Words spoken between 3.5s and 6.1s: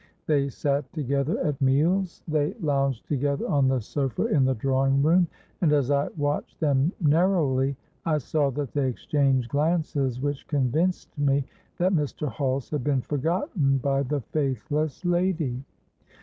the sofa in the drawing room—and, as I